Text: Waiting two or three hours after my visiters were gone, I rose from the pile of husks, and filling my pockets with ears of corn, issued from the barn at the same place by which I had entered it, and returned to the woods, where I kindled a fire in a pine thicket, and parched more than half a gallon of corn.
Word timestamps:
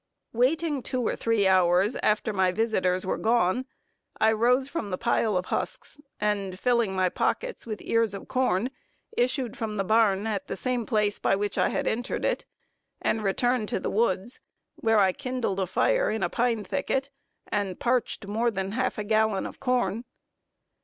Waiting 0.33 0.81
two 0.81 1.05
or 1.07 1.15
three 1.15 1.45
hours 1.47 1.95
after 1.97 2.33
my 2.33 2.51
visiters 2.51 3.05
were 3.05 3.19
gone, 3.19 3.67
I 4.19 4.31
rose 4.31 4.67
from 4.67 4.89
the 4.89 4.97
pile 4.97 5.37
of 5.37 5.45
husks, 5.45 6.01
and 6.19 6.59
filling 6.59 6.95
my 6.95 7.07
pockets 7.07 7.67
with 7.67 7.79
ears 7.83 8.15
of 8.15 8.27
corn, 8.27 8.71
issued 9.15 9.55
from 9.55 9.77
the 9.77 9.83
barn 9.83 10.25
at 10.25 10.47
the 10.47 10.57
same 10.57 10.87
place 10.87 11.19
by 11.19 11.35
which 11.35 11.55
I 11.55 11.69
had 11.69 11.85
entered 11.85 12.25
it, 12.25 12.47
and 12.99 13.23
returned 13.23 13.69
to 13.69 13.79
the 13.79 13.91
woods, 13.91 14.39
where 14.73 14.97
I 14.97 15.13
kindled 15.13 15.59
a 15.59 15.67
fire 15.67 16.09
in 16.09 16.23
a 16.23 16.29
pine 16.29 16.63
thicket, 16.63 17.11
and 17.49 17.79
parched 17.79 18.27
more 18.27 18.49
than 18.49 18.71
half 18.71 18.97
a 18.97 19.03
gallon 19.03 19.45
of 19.45 19.59
corn. 19.59 20.05